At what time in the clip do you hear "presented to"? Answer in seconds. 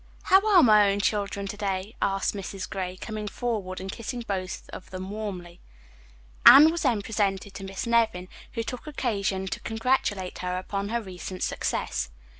7.03-7.63